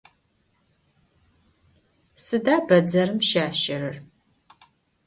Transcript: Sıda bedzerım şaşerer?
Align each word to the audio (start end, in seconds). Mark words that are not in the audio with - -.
Sıda 2.25 2.55
bedzerım 2.69 3.19
şaşerer? 3.21 3.97